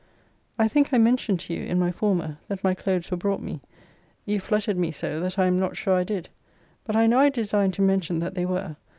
[0.57, 3.61] I think I mentioned to you, in my former, that my clothes were brought me.
[4.25, 6.27] You fluttered me so, that I am not sure I did.
[6.85, 8.77] But I know I designed to mention that they were.